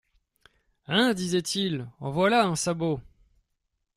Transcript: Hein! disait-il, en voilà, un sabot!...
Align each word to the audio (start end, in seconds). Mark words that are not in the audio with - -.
Hein! 0.87 1.13
disait-il, 1.13 1.87
en 1.99 2.09
voilà, 2.09 2.47
un 2.47 2.55
sabot!... 2.55 2.99